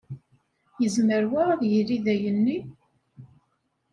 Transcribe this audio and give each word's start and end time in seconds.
Yezmer 0.81 1.23
wa 1.33 1.41
ad 1.53 1.61
yili 1.71 1.97
d 2.03 2.05
ayenni? 2.13 2.57